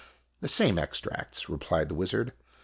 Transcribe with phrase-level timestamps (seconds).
[0.41, 2.33] "The same extracts," replied the wizard.